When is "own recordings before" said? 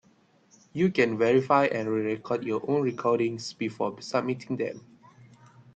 2.67-4.01